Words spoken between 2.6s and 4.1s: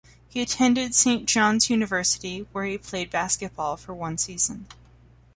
he played basketball for